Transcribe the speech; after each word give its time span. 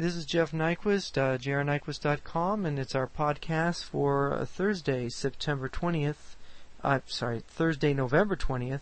This 0.00 0.16
is 0.16 0.24
Jeff 0.24 0.52
Nyquist, 0.52 1.18
uh, 1.18 1.36
jrnyquist.com, 1.36 2.64
and 2.64 2.78
it's 2.78 2.94
our 2.94 3.06
podcast 3.06 3.84
for 3.84 4.32
uh, 4.32 4.46
Thursday, 4.46 5.10
September 5.10 5.68
20th. 5.68 6.36
Uh, 6.82 7.00
sorry, 7.04 7.42
Thursday, 7.46 7.92
November 7.92 8.34
20th, 8.34 8.80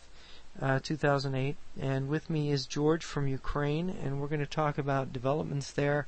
uh, 0.62 0.78
2008. 0.80 1.56
And 1.80 2.08
with 2.08 2.30
me 2.30 2.52
is 2.52 2.66
George 2.66 3.04
from 3.04 3.26
Ukraine, 3.26 3.90
and 3.90 4.20
we're 4.20 4.28
going 4.28 4.38
to 4.38 4.46
talk 4.46 4.78
about 4.78 5.12
developments 5.12 5.72
there. 5.72 6.06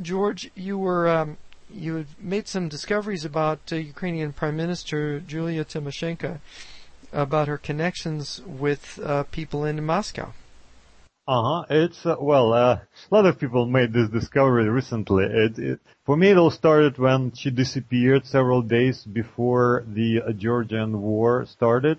George, 0.00 0.50
you 0.54 0.78
were 0.78 1.06
um, 1.06 1.36
you 1.70 2.06
made 2.18 2.48
some 2.48 2.70
discoveries 2.70 3.26
about 3.26 3.60
uh, 3.70 3.76
Ukrainian 3.76 4.32
Prime 4.32 4.56
Minister 4.56 5.20
Julia 5.20 5.66
Tymoshenko 5.66 6.38
about 7.12 7.48
her 7.48 7.58
connections 7.58 8.40
with 8.46 8.98
uh, 9.04 9.24
people 9.24 9.66
in 9.66 9.84
Moscow. 9.84 10.32
Uh-huh. 11.28 11.66
It's, 11.68 12.06
uh, 12.06 12.16
well, 12.18 12.54
uh, 12.54 12.80
a 13.10 13.14
lot 13.14 13.26
of 13.26 13.38
people 13.38 13.66
made 13.66 13.92
this 13.92 14.08
discovery 14.08 14.66
recently. 14.70 15.24
It, 15.26 15.58
it, 15.58 15.80
for 16.06 16.16
me, 16.16 16.30
it 16.30 16.38
all 16.38 16.50
started 16.50 16.96
when 16.96 17.32
she 17.34 17.50
disappeared 17.50 18.24
several 18.24 18.62
days 18.62 19.04
before 19.04 19.84
the 19.86 20.22
uh, 20.22 20.32
Georgian 20.32 21.02
war 21.02 21.44
started, 21.44 21.98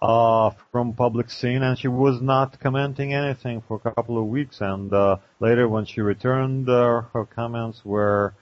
uh, 0.00 0.50
from 0.70 0.92
public 0.94 1.28
scene 1.28 1.64
and 1.64 1.76
she 1.76 1.88
was 1.88 2.22
not 2.22 2.60
commenting 2.60 3.12
anything 3.14 3.62
for 3.66 3.80
a 3.84 3.94
couple 3.94 4.16
of 4.16 4.26
weeks 4.26 4.58
and, 4.60 4.92
uh, 4.92 5.16
later 5.40 5.68
when 5.68 5.84
she 5.84 6.00
returned, 6.00 6.68
uh, 6.68 7.02
her 7.12 7.24
comments 7.24 7.80
were, 7.84 8.32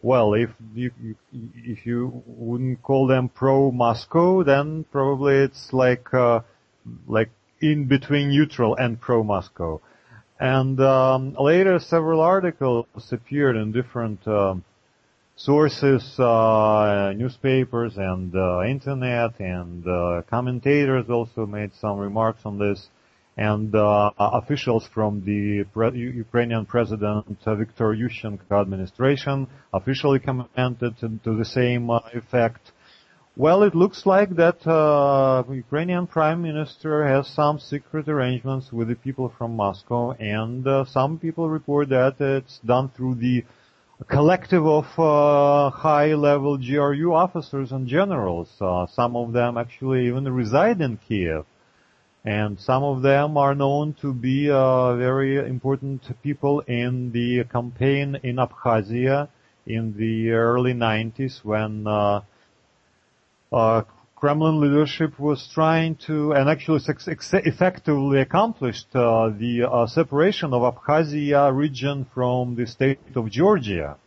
well, 0.00 0.32
if 0.32 0.48
you, 0.74 0.90
if 1.32 1.84
you 1.84 2.22
wouldn't 2.26 2.82
call 2.82 3.06
them 3.06 3.28
pro-Moscow, 3.28 4.42
then 4.42 4.86
probably 4.90 5.34
it's 5.34 5.70
like, 5.74 6.14
uh, 6.14 6.40
like 7.06 7.28
in 7.60 7.86
between 7.86 8.28
neutral 8.28 8.76
and 8.76 9.00
pro-Moscow. 9.00 9.80
And 10.38 10.78
um, 10.80 11.34
later, 11.40 11.78
several 11.78 12.20
articles 12.20 12.86
appeared 13.10 13.56
in 13.56 13.72
different 13.72 14.26
um, 14.28 14.64
sources, 15.36 16.18
uh, 16.18 17.12
newspapers, 17.16 17.96
and 17.96 18.34
uh, 18.34 18.62
internet, 18.62 19.38
and 19.40 19.86
uh, 19.86 20.22
commentators 20.28 21.06
also 21.08 21.46
made 21.46 21.70
some 21.80 21.98
remarks 21.98 22.40
on 22.44 22.58
this. 22.58 22.88
And 23.38 23.74
uh, 23.74 24.12
officials 24.18 24.88
from 24.94 25.22
the 25.24 25.64
pre- 25.64 25.98
Ukrainian 25.98 26.64
President 26.64 27.26
Viktor 27.44 27.94
Yushchenko 27.94 28.62
administration 28.62 29.46
officially 29.74 30.20
commented 30.20 30.98
to, 31.00 31.18
to 31.22 31.36
the 31.36 31.44
same 31.44 31.90
uh, 31.90 32.00
effect. 32.14 32.72
Well, 33.38 33.64
it 33.64 33.74
looks 33.74 34.06
like 34.06 34.30
that 34.36 34.66
uh, 34.66 35.44
Ukrainian 35.52 36.06
Prime 36.06 36.40
Minister 36.40 37.06
has 37.06 37.28
some 37.28 37.58
secret 37.58 38.08
arrangements 38.08 38.72
with 38.72 38.88
the 38.88 38.94
people 38.94 39.28
from 39.36 39.56
Moscow, 39.56 40.12
and 40.12 40.66
uh, 40.66 40.86
some 40.86 41.18
people 41.18 41.50
report 41.50 41.90
that 41.90 42.18
it's 42.18 42.58
done 42.60 42.88
through 42.96 43.16
the 43.16 43.44
collective 44.08 44.66
of 44.66 44.86
uh, 44.98 45.68
high-level 45.68 46.56
GRU 46.56 47.12
officers 47.12 47.72
and 47.72 47.86
generals. 47.86 48.48
Uh, 48.58 48.86
some 48.86 49.14
of 49.14 49.34
them 49.34 49.58
actually 49.58 50.06
even 50.06 50.24
reside 50.32 50.80
in 50.80 50.96
Kiev, 50.96 51.44
and 52.24 52.58
some 52.58 52.82
of 52.82 53.02
them 53.02 53.36
are 53.36 53.54
known 53.54 53.92
to 54.00 54.14
be 54.14 54.50
uh, 54.50 54.96
very 54.96 55.36
important 55.36 56.00
people 56.22 56.60
in 56.60 57.12
the 57.12 57.44
campaign 57.52 58.18
in 58.22 58.36
Abkhazia 58.36 59.28
in 59.66 59.94
the 59.98 60.30
early 60.30 60.72
90s 60.72 61.44
when 61.44 61.86
uh, 61.86 62.22
Kremlin 64.16 64.60
leadership 64.60 65.18
was 65.18 65.46
trying 65.52 65.94
to, 66.06 66.32
and 66.32 66.48
actually 66.48 66.80
effectively 66.86 68.20
accomplished 68.20 68.88
uh, 68.94 69.28
the 69.28 69.62
uh, 69.62 69.86
separation 69.86 70.54
of 70.54 70.62
Abkhazia 70.62 71.54
region 71.54 72.06
from 72.14 72.56
the 72.56 72.66
state 72.66 72.98
of 73.14 73.30
Georgia. 73.30 73.98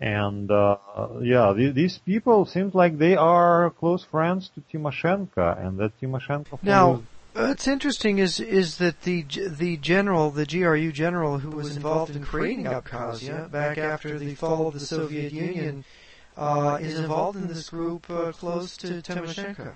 And 0.00 0.50
uh, 0.50 0.76
yeah, 1.22 1.54
th- 1.56 1.74
these 1.74 1.98
people 1.98 2.46
seems 2.46 2.74
like 2.74 2.98
they 2.98 3.14
are 3.14 3.70
close 3.70 4.04
friends 4.04 4.50
to 4.54 4.60
Tymoshenko, 4.60 5.64
and 5.64 5.78
that 5.78 5.98
Tymoshenko. 6.00 6.58
Now, 6.62 7.04
what's 7.32 7.68
interesting 7.68 8.18
is 8.18 8.40
is 8.40 8.78
that 8.78 9.02
the 9.02 9.24
the 9.48 9.76
general, 9.76 10.32
the 10.32 10.46
GRU 10.46 10.90
general, 10.90 11.38
who 11.38 11.50
was 11.50 11.76
involved 11.76 12.16
in 12.16 12.24
creating 12.24 12.64
Abkhazia 12.64 13.50
back 13.52 13.78
after 13.78 14.18
the 14.18 14.34
fall 14.34 14.66
of 14.66 14.74
the 14.74 14.80
Soviet 14.80 15.32
Union 15.32 15.84
uh, 16.36 16.78
is 16.80 16.98
involved 16.98 17.36
in 17.36 17.48
this 17.48 17.68
group 17.68 18.08
uh, 18.10 18.32
close 18.32 18.76
to 18.78 19.02
Tymoshenko. 19.02 19.72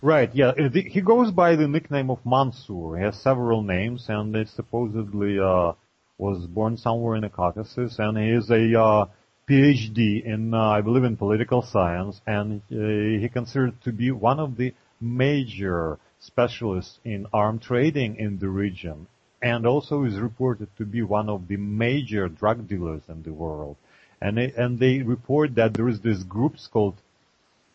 Right, 0.00 0.32
yeah. 0.34 0.48
Uh, 0.48 0.68
he 0.70 1.00
goes 1.00 1.32
by 1.32 1.56
the 1.56 1.66
nickname 1.66 2.10
of 2.10 2.24
Mansour. 2.24 2.96
He 2.96 3.02
has 3.02 3.20
several 3.20 3.62
names, 3.62 4.06
and 4.08 4.34
he 4.34 4.44
supposedly 4.44 5.40
uh, 5.40 5.72
was 6.18 6.46
born 6.46 6.76
somewhere 6.76 7.16
in 7.16 7.22
the 7.22 7.28
Caucasus, 7.28 7.98
and 7.98 8.16
he 8.16 8.30
is 8.30 8.48
a 8.50 8.80
uh, 8.80 9.06
PhD 9.48 10.24
in, 10.24 10.54
uh, 10.54 10.58
I 10.58 10.82
believe, 10.82 11.04
in 11.04 11.16
political 11.16 11.62
science, 11.62 12.20
and 12.26 12.62
he 12.68 13.28
considered 13.32 13.80
to 13.82 13.92
be 13.92 14.10
one 14.12 14.38
of 14.38 14.56
the 14.56 14.74
major 15.00 15.98
specialists 16.20 16.98
in 17.04 17.26
arm 17.32 17.58
trading 17.58 18.16
in 18.16 18.38
the 18.38 18.48
region, 18.48 19.06
and 19.42 19.66
also 19.66 20.04
is 20.04 20.18
reported 20.18 20.68
to 20.76 20.84
be 20.84 21.02
one 21.02 21.28
of 21.28 21.48
the 21.48 21.56
major 21.56 22.28
drug 22.28 22.68
dealers 22.68 23.02
in 23.08 23.22
the 23.22 23.32
world 23.32 23.76
and 24.20 24.36
they, 24.36 24.52
and 24.56 24.78
they 24.78 24.98
report 25.02 25.54
that 25.54 25.74
there 25.74 25.88
is 25.88 26.00
this 26.00 26.22
groups 26.22 26.68
called 26.72 26.96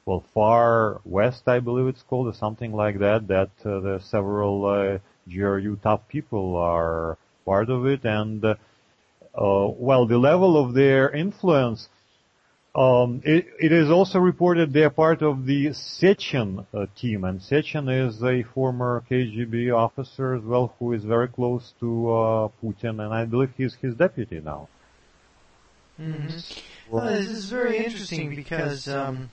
well 0.06 0.24
Far 0.34 1.00
West, 1.06 1.44
I 1.48 1.60
believe 1.60 1.88
it's 1.88 2.04
called, 2.04 2.28
or 2.28 2.34
something 2.34 2.74
like 2.74 3.00
that. 3.00 3.28
That 3.28 3.52
uh, 3.66 3.80
the 3.80 4.00
several 4.04 4.66
uh, 4.66 4.98
GRU 5.32 5.78
top 5.82 6.10
people 6.10 6.58
are 6.58 7.18
part 7.46 7.70
of 7.70 7.86
it, 7.86 8.04
and 8.04 8.44
uh, 8.44 8.56
uh, 9.36 9.68
well, 9.78 10.06
the 10.06 10.18
level 10.18 10.58
of 10.64 10.74
their 10.74 11.10
influence. 11.10 11.88
Um, 12.76 13.22
it, 13.24 13.46
it 13.60 13.72
is 13.72 13.92
also 13.92 14.18
reported 14.18 14.74
they 14.74 14.82
are 14.82 14.90
part 14.90 15.22
of 15.22 15.46
the 15.46 15.68
Sechin 15.74 16.66
uh, 16.74 16.88
team, 17.00 17.24
and 17.24 17.40
Sechin 17.40 17.88
is 17.88 18.24
a 18.24 18.42
former 18.52 19.04
KGB 19.12 19.72
officer 19.72 20.34
as 20.34 20.44
well, 20.44 20.74
who 20.80 20.92
is 20.94 21.04
very 21.04 21.28
close 21.28 21.72
to 21.80 22.12
uh, 22.12 22.48
Putin, 22.64 23.00
and 23.00 23.14
I 23.14 23.26
believe 23.26 23.52
he's 23.56 23.76
his 23.76 23.94
deputy 23.94 24.42
now. 24.44 24.70
Mm-hmm. 26.00 26.96
Well, 26.96 27.06
this 27.06 27.28
is 27.28 27.46
very 27.46 27.78
interesting 27.78 28.36
because, 28.36 28.88
um, 28.88 29.30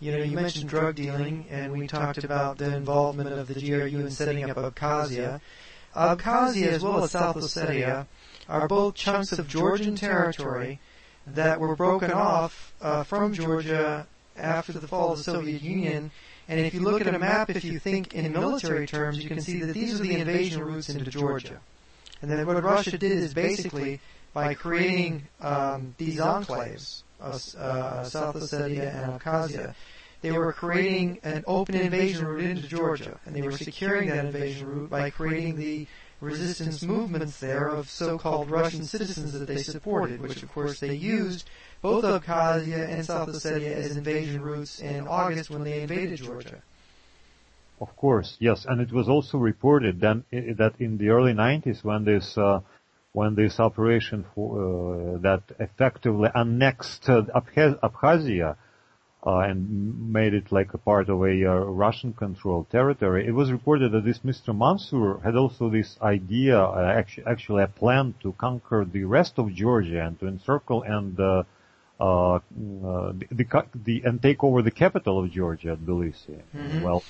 you 0.00 0.12
know, 0.12 0.18
you 0.18 0.36
mentioned 0.36 0.68
drug 0.68 0.94
dealing, 0.94 1.46
and 1.50 1.72
we 1.72 1.86
talked 1.86 2.22
about 2.24 2.58
the 2.58 2.74
involvement 2.74 3.32
of 3.32 3.48
the 3.48 3.54
GRU 3.54 3.98
in 4.00 4.10
setting 4.10 4.48
up 4.48 4.56
Abkhazia. 4.56 5.40
Abkhazia, 5.94 6.68
as 6.68 6.82
well 6.82 7.04
as 7.04 7.10
South 7.10 7.36
Ossetia, 7.36 8.06
are 8.48 8.68
both 8.68 8.94
chunks 8.94 9.32
of 9.32 9.48
Georgian 9.48 9.94
territory 9.96 10.80
that 11.26 11.60
were 11.60 11.76
broken 11.76 12.10
off 12.10 12.72
uh, 12.80 13.04
from 13.04 13.32
Georgia 13.32 14.06
after 14.36 14.72
the 14.72 14.88
fall 14.88 15.12
of 15.12 15.18
the 15.18 15.24
Soviet 15.24 15.62
Union. 15.62 16.10
And 16.48 16.60
if 16.60 16.74
you 16.74 16.80
look 16.80 17.00
at 17.00 17.14
a 17.14 17.18
map, 17.18 17.50
if 17.50 17.64
you 17.64 17.78
think 17.78 18.14
in 18.14 18.32
military 18.32 18.86
terms, 18.86 19.22
you 19.22 19.28
can 19.28 19.40
see 19.40 19.60
that 19.60 19.72
these 19.72 20.00
are 20.00 20.02
the 20.02 20.16
invasion 20.16 20.62
routes 20.62 20.88
into 20.88 21.10
Georgia. 21.10 21.60
And 22.20 22.30
then 22.30 22.46
what 22.46 22.62
Russia 22.62 22.98
did 22.98 23.12
is 23.12 23.34
basically 23.34 24.00
by 24.32 24.54
creating 24.54 25.22
um, 25.40 25.94
these 25.98 26.18
enclaves 26.18 27.02
of 27.20 27.42
uh, 27.56 28.04
South 28.04 28.36
Ossetia 28.36 28.94
and 28.94 29.20
Abkhazia. 29.20 29.74
They 30.22 30.30
were 30.30 30.52
creating 30.52 31.18
an 31.24 31.44
open 31.46 31.74
invasion 31.74 32.26
route 32.26 32.44
into 32.44 32.68
Georgia, 32.68 33.18
and 33.26 33.34
they 33.34 33.42
were 33.42 33.52
securing 33.52 34.08
that 34.08 34.24
invasion 34.26 34.68
route 34.68 34.90
by 34.90 35.10
creating 35.10 35.56
the 35.56 35.86
resistance 36.20 36.82
movements 36.82 37.40
there 37.40 37.66
of 37.66 37.90
so-called 37.90 38.48
Russian 38.48 38.84
citizens 38.84 39.32
that 39.32 39.46
they 39.46 39.62
supported, 39.62 40.20
which 40.20 40.42
of 40.42 40.52
course 40.52 40.78
they 40.78 40.94
used 40.94 41.50
both 41.82 42.04
Abkhazia 42.04 42.88
and 42.88 43.04
South 43.04 43.28
Ossetia 43.28 43.74
as 43.74 43.96
invasion 43.96 44.40
routes 44.40 44.80
in 44.80 45.08
August 45.08 45.50
when 45.50 45.64
they 45.64 45.82
invaded 45.82 46.18
Georgia. 46.18 46.62
Of 47.80 47.96
course, 47.96 48.36
yes, 48.38 48.64
and 48.68 48.80
it 48.80 48.92
was 48.92 49.08
also 49.08 49.38
reported 49.38 50.00
then 50.00 50.24
that 50.30 50.74
in 50.78 50.98
the 50.98 51.08
early 51.08 51.32
90s 51.32 51.82
when 51.82 52.04
this 52.04 52.38
uh, 52.38 52.60
when 53.12 53.34
this 53.34 53.60
operation 53.60 54.24
for, 54.34 55.16
uh, 55.16 55.18
that 55.18 55.42
effectively 55.58 56.30
annexed 56.34 57.04
Abkhazia 57.04 58.56
uh, 59.24 59.38
and 59.38 60.12
made 60.12 60.34
it 60.34 60.50
like 60.50 60.72
a 60.74 60.78
part 60.78 61.08
of 61.08 61.20
a 61.22 61.46
uh, 61.46 61.54
Russian-controlled 61.54 62.70
territory, 62.70 63.26
it 63.26 63.32
was 63.32 63.52
reported 63.52 63.92
that 63.92 64.04
this 64.04 64.20
Mr. 64.20 64.56
Mansour 64.56 65.20
had 65.22 65.36
also 65.36 65.68
this 65.68 65.96
idea, 66.00 66.58
uh, 66.58 66.94
actually, 66.96 67.26
actually 67.26 67.62
a 67.62 67.68
plan 67.68 68.14
to 68.22 68.32
conquer 68.32 68.84
the 68.90 69.04
rest 69.04 69.34
of 69.36 69.52
Georgia 69.54 70.04
and 70.04 70.18
to 70.18 70.26
encircle 70.26 70.82
and 70.82 71.20
uh, 71.20 71.42
uh, 72.00 72.40
the, 72.50 73.26
the, 73.30 73.66
the, 73.84 74.02
and 74.04 74.20
take 74.20 74.42
over 74.42 74.62
the 74.62 74.72
capital 74.72 75.22
of 75.22 75.30
Georgia, 75.30 75.76
Tbilisi. 75.76 76.40
Mm-hmm. 76.56 76.82
Well. 76.82 77.02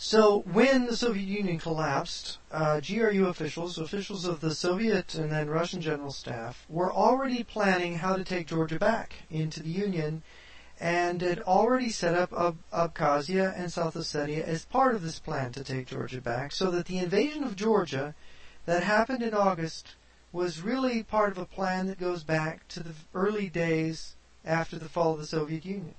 So 0.00 0.42
when 0.52 0.86
the 0.86 0.96
Soviet 0.96 1.26
Union 1.26 1.58
collapsed, 1.58 2.38
uh, 2.52 2.78
GRU 2.78 3.26
officials, 3.26 3.78
officials 3.78 4.24
of 4.24 4.38
the 4.40 4.54
Soviet 4.54 5.16
and 5.16 5.32
then 5.32 5.50
Russian 5.50 5.80
general 5.80 6.12
staff, 6.12 6.64
were 6.68 6.92
already 6.92 7.42
planning 7.42 7.96
how 7.96 8.14
to 8.14 8.22
take 8.22 8.46
Georgia 8.46 8.78
back 8.78 9.24
into 9.28 9.60
the 9.60 9.70
Union 9.70 10.22
and 10.78 11.20
had 11.20 11.40
already 11.40 11.90
set 11.90 12.14
up 12.14 12.32
Ab- 12.32 12.62
Abkhazia 12.72 13.52
and 13.58 13.72
South 13.72 13.96
Ossetia 13.96 14.44
as 14.44 14.64
part 14.66 14.94
of 14.94 15.02
this 15.02 15.18
plan 15.18 15.50
to 15.50 15.64
take 15.64 15.88
Georgia 15.88 16.20
back, 16.20 16.52
so 16.52 16.70
that 16.70 16.86
the 16.86 16.98
invasion 16.98 17.42
of 17.42 17.56
Georgia 17.56 18.14
that 18.66 18.84
happened 18.84 19.24
in 19.24 19.34
August 19.34 19.96
was 20.30 20.62
really 20.62 21.02
part 21.02 21.32
of 21.32 21.38
a 21.38 21.44
plan 21.44 21.88
that 21.88 21.98
goes 21.98 22.22
back 22.22 22.68
to 22.68 22.84
the 22.84 22.94
early 23.14 23.48
days 23.48 24.14
after 24.44 24.78
the 24.78 24.88
fall 24.88 25.14
of 25.14 25.18
the 25.18 25.26
Soviet 25.26 25.64
Union. 25.64 25.96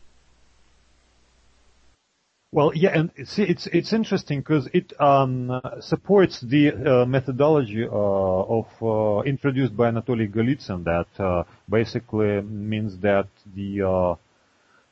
Well, 2.51 2.71
yeah, 2.73 2.97
and 2.97 3.11
see, 3.27 3.43
it's 3.43 3.67
it's 3.67 3.93
interesting 3.93 4.39
because 4.39 4.67
it 4.73 4.99
um, 4.99 5.61
supports 5.81 6.41
the 6.41 6.71
uh, 6.71 7.05
methodology 7.05 7.85
uh, 7.85 7.91
of 7.91 8.65
uh, 8.81 9.21
introduced 9.21 9.77
by 9.77 9.91
Anatoly 9.91 10.27
Golitsyn 10.27 10.83
that 10.83 11.23
uh, 11.23 11.43
basically 11.69 12.41
means 12.41 12.97
that 13.01 13.27
the 13.55 13.83
uh, 13.83 14.15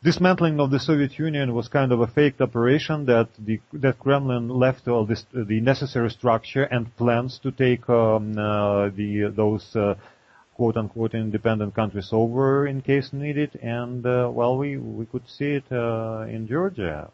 dismantling 0.03 0.59
of 0.59 0.69
the 0.69 0.79
Soviet 0.79 1.17
Union 1.17 1.55
was 1.55 1.67
kind 1.67 1.91
of 1.91 1.99
a 2.01 2.05
faked 2.05 2.41
operation 2.41 3.05
that 3.07 3.29
the 3.39 3.59
that 3.73 3.97
Kremlin 3.97 4.49
left 4.49 4.87
all 4.87 5.07
this 5.07 5.25
the 5.33 5.59
necessary 5.59 6.11
structure 6.11 6.65
and 6.65 6.95
plans 6.95 7.39
to 7.39 7.49
take 7.51 7.89
um, 7.89 8.37
uh, 8.37 8.89
the 8.89 9.33
those 9.35 9.75
quote 10.53 10.77
unquote 10.77 11.15
independent 11.15 11.73
countries 11.73 12.09
over 12.11 12.67
in 12.67 12.81
case 12.81 13.11
needed. 13.13 13.57
And 13.63 14.03
well 14.03 14.59
we 14.59 14.77
we 14.77 15.07
could 15.07 15.27
see 15.27 15.53
it 15.59 15.71
in 15.71 16.45
Georgia 16.47 17.09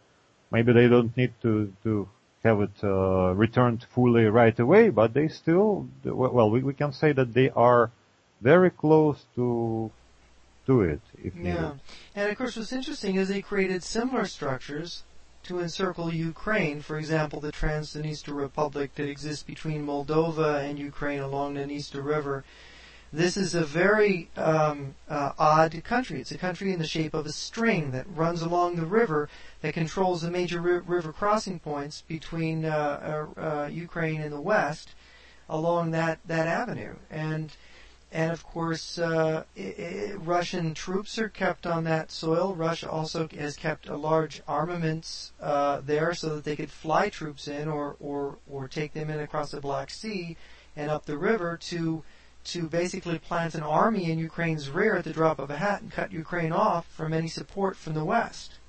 maybe 0.54 0.72
they 0.72 0.88
don't 0.88 1.16
need 1.18 1.34
to 1.42 1.74
to 1.84 2.08
have 2.44 2.62
it 2.62 2.78
uh, 2.84 3.34
returned 3.34 3.86
fully 3.96 4.26
right 4.26 4.58
away, 4.60 4.90
but 4.90 5.14
they 5.14 5.28
still 5.28 5.88
well 6.06 6.50
we, 6.50 6.62
we 6.62 6.74
can 6.74 6.94
say 6.94 7.12
that 7.12 7.34
they 7.34 7.50
are 7.50 7.92
very 8.42 8.70
close 8.70 9.26
to 9.36 9.92
to 10.68 10.82
it 10.82 11.02
if 11.22 11.36
yeah. 11.36 11.42
needed. 11.42 11.80
And 12.16 12.32
of 12.32 12.38
course, 12.38 12.56
what's 12.56 12.72
interesting 12.72 13.16
is 13.16 13.28
they 13.28 13.42
created 13.42 13.84
similar 13.84 14.26
structures 14.26 15.04
to 15.44 15.60
encircle 15.60 16.14
Ukraine. 16.14 16.82
For 16.82 16.98
example, 16.98 17.40
the 17.42 17.52
Transnistria 17.52 18.36
Republic 18.36 18.96
that 18.96 19.10
exists 19.10 19.44
between 19.44 19.86
Moldova 19.86 20.64
and 20.64 20.80
Ukraine 20.80 21.20
along 21.20 21.56
the 21.56 21.62
Dniester 21.62 22.04
River 22.04 22.46
this 23.13 23.38
is 23.38 23.54
a 23.54 23.63
very 23.63 24.30
um, 24.36 24.95
uh, 25.07 25.33
odd 25.38 25.80
country. 25.83 26.19
It's 26.19 26.31
a 26.31 26.38
country 26.38 26.74
in 26.74 26.80
the 26.80 26.88
shape 26.88 27.13
of 27.13 27.27
a 27.27 27.31
string 27.31 27.92
that 27.92 28.07
runs 28.15 28.42
along 28.42 28.75
the 28.75 28.88
river 28.88 29.30
that 29.62 29.75
controls 29.75 30.24
the 30.24 30.31
major 30.31 30.60
ri- 30.60 30.80
river 30.80 31.13
crossing 31.13 31.60
points 31.60 32.01
between 32.07 32.65
uh, 32.65 33.27
uh, 33.38 33.39
uh 33.39 33.68
Ukraine 33.68 34.21
and 34.21 34.33
the 34.33 34.42
west 34.42 34.89
along 35.48 35.92
that, 35.92 36.19
that 36.25 36.48
avenue. 36.48 36.95
And 37.12 37.56
and 38.12 38.31
of 38.31 38.44
course, 38.44 39.00
uh, 39.00 39.44
it, 39.56 39.80
it, 39.80 40.19
Russian 40.19 40.75
troops 40.75 41.18
are 41.18 41.30
kept 41.30 41.66
on 41.66 41.83
that 41.86 42.12
soil. 42.12 42.54
Russia 42.54 42.88
also 42.88 43.27
has 43.30 43.56
kept 43.56 43.89
a 43.89 43.98
large 43.98 44.44
armaments 44.48 45.31
uh, 45.42 45.81
there 45.83 46.13
so 46.13 46.36
that 46.36 46.44
they 46.44 46.56
could 46.56 46.69
fly 46.69 47.09
troops 47.09 47.48
in 47.48 47.68
or, 47.68 47.95
or, 48.00 48.38
or 48.48 48.68
take 48.68 48.94
them 48.94 49.09
in 49.09 49.19
across 49.19 49.50
the 49.50 49.59
Black 49.59 49.89
Sea 49.89 50.38
and 50.75 50.92
up 50.92 51.07
the 51.07 51.18
river 51.18 51.57
to 51.57 52.04
to 52.45 52.68
basically 52.68 53.19
plant 53.19 53.56
an 53.56 53.63
army 53.63 54.12
in 54.12 54.19
Ukraine's 54.19 54.69
rear 54.69 54.95
at 54.98 55.06
the 55.06 55.13
drop 55.13 55.40
of 55.40 55.50
a 55.50 55.57
hat 55.57 55.81
and 55.81 55.92
cut 55.92 56.12
Ukraine 56.12 56.51
off 56.51 56.86
from 56.88 57.13
any 57.13 57.28
support 57.28 57.75
from 57.78 57.94
the 57.94 58.06
West. 58.06 58.60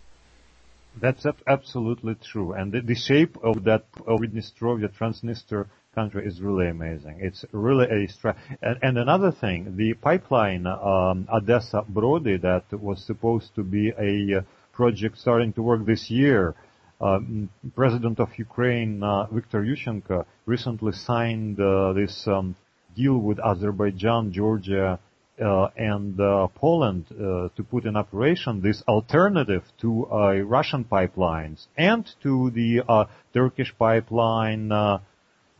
That's 1.00 1.26
absolutely 1.46 2.14
true. 2.14 2.52
And 2.52 2.72
the, 2.72 2.80
the 2.80 2.94
shape 2.94 3.36
of 3.42 3.64
that 3.64 3.84
of 4.06 4.20
Dnistrovia, 4.20 4.88
Transnistria 4.96 5.66
country 5.94 6.26
is 6.26 6.40
really 6.40 6.68
amazing. 6.68 7.18
It's 7.20 7.44
really 7.52 7.86
a 7.86 8.08
stra- 8.08 8.36
and, 8.62 8.78
and 8.82 8.98
another 8.98 9.32
thing, 9.32 9.76
the 9.76 9.94
pipeline 9.94 10.66
um, 10.66 11.28
Odessa 11.32 11.84
Brody 11.88 12.36
that 12.38 12.64
was 12.72 13.04
supposed 13.04 13.54
to 13.54 13.62
be 13.62 13.92
a 13.98 14.38
uh, 14.38 14.42
project 14.72 15.18
starting 15.18 15.52
to 15.54 15.62
work 15.62 15.86
this 15.86 16.10
year. 16.10 16.54
Um, 17.00 17.50
President 17.74 18.20
of 18.20 18.28
Ukraine 18.38 19.02
uh, 19.02 19.26
Viktor 19.26 19.62
Yushchenko 19.62 20.24
recently 20.46 20.92
signed 20.92 21.60
uh, 21.60 21.92
this 21.92 22.26
um, 22.26 22.54
deal 22.94 23.18
with 23.18 23.38
Azerbaijan, 23.38 24.32
Georgia, 24.32 24.98
uh, 25.40 25.68
and 25.76 26.20
uh, 26.20 26.46
Poland 26.54 27.06
uh, 27.10 27.48
to 27.56 27.64
put 27.68 27.84
in 27.86 27.96
operation 27.96 28.60
this 28.60 28.82
alternative 28.86 29.64
to 29.80 30.06
uh, 30.10 30.32
Russian 30.42 30.84
pipelines 30.84 31.66
and 31.76 32.08
to 32.22 32.50
the 32.50 32.82
uh, 32.88 33.06
Turkish 33.32 33.74
pipeline 33.76 34.70
uh, 34.70 34.98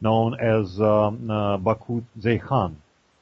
known 0.00 0.34
as 0.38 0.81
um, 0.81 1.26
Baku-Ceyhan. 1.62 2.76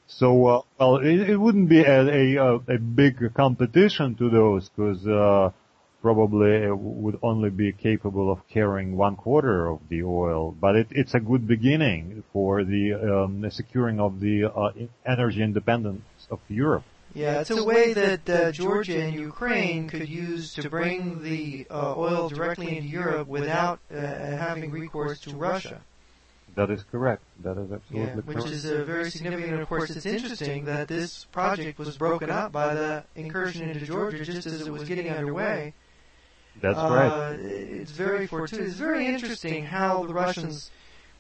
So, 0.09 0.65
well, 0.79 0.97
it, 0.99 1.31
it, 1.31 1.37
wouldn't 1.39 1.71
be 1.71 1.81
a, 1.81 2.37
a, 2.37 2.55
a, 2.57 2.79
big 2.79 3.33
competition 3.35 4.15
to 4.17 4.29
those 4.29 4.69
because 4.69 5.53
probably 6.03 6.71
would 6.71 7.19
only 7.23 7.49
be 7.49 7.73
capable 7.73 8.31
of 8.31 8.47
carrying 8.49 8.97
one 8.97 9.17
quarter 9.17 9.69
of 9.69 9.79
the 9.89 10.03
oil, 10.03 10.51
but 10.61 10.77
it, 10.77 10.89
it's 10.91 11.15
a 11.15 11.21
good 11.21 11.47
beginning 11.47 12.25
for 12.33 12.65
the 12.65 12.93
um, 12.95 13.49
securing 13.51 14.01
of 14.01 14.21
the 14.21 14.45
uh, 14.45 14.71
energy 15.07 15.43
independence 15.43 16.03
of 16.31 16.41
Europe. 16.49 16.85
Yeah, 17.15 17.41
it's 17.41 17.51
a 17.51 17.63
way 17.63 17.93
that 17.93 18.29
uh, 18.29 18.53
Georgia 18.53 19.01
and 19.01 19.15
Ukraine 19.15 19.89
could 19.89 20.09
use 20.09 20.55
to 20.55 20.69
bring 20.69 21.23
the 21.23 21.67
uh, 21.71 21.95
oil 21.97 22.29
directly 22.29 22.77
into 22.77 22.89
Europe 22.89 23.29
without 23.29 23.81
uh, 23.91 23.97
having 23.97 24.71
recourse 24.71 25.21
to 25.21 25.37
Russia. 25.37 25.81
That 26.55 26.71
is 26.71 26.83
correct. 26.91 27.23
That 27.43 27.57
is 27.57 27.73
absolutely 27.73 28.09
yeah, 28.09 28.15
which 28.17 28.27
correct. 28.27 28.45
Which 28.45 28.53
is 28.53 28.67
uh, 28.67 28.85
very 28.85 29.11
significant. 29.11 29.61
Of 29.61 29.69
course, 29.69 29.91
it's 29.91 30.05
interesting 30.05 30.67
that 30.67 30.89
this 30.89 31.27
project 31.33 31.79
was 31.79 31.97
broken 31.97 32.31
up 32.31 32.53
by 32.53 32.75
the 32.75 33.05
incursion 33.15 33.69
into 33.69 33.87
Georgia 33.87 34.25
just 34.25 34.47
as 34.47 34.67
it 34.67 34.71
was 34.71 34.89
getting 34.89 35.09
underway. 35.09 35.75
That's 36.61 36.79
uh, 36.79 36.89
right. 36.91 37.39
It's 37.41 37.93
very 37.93 38.27
fortuitous. 38.27 38.73
It's 38.73 38.77
very 38.77 39.07
interesting 39.07 39.65
how 39.65 40.05
the 40.05 40.15
Russians 40.15 40.71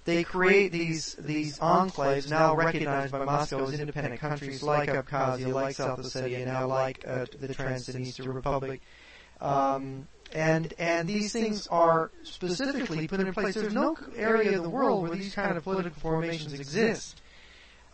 they 0.04 0.24
create 0.24 0.72
these 0.72 1.14
these 1.14 1.58
enclaves 1.58 2.28
now 2.28 2.54
recognized 2.54 3.12
by 3.12 3.24
Moscow 3.24 3.64
as 3.64 3.78
independent 3.78 4.20
countries 4.20 4.62
like 4.62 4.88
Abkhazia, 4.88 5.52
like 5.52 5.76
South 5.76 6.00
Ossetia, 6.00 6.44
now 6.44 6.66
like 6.66 7.04
uh, 7.06 7.26
the 7.38 7.48
Transnistria 7.48 8.34
Republic. 8.34 8.80
Um, 9.40 10.08
and 10.34 10.72
and 10.78 11.08
these 11.08 11.32
things 11.32 11.66
are 11.68 12.10
specifically 12.22 13.06
put 13.06 13.20
in 13.20 13.32
place. 13.32 13.54
There's 13.54 13.74
no 13.74 13.96
area 14.16 14.56
of 14.56 14.62
the 14.62 14.70
world 14.70 15.02
where 15.02 15.16
these 15.16 15.34
kind 15.34 15.56
of 15.56 15.64
political 15.64 16.00
formations 16.00 16.52
exist. 16.52 17.21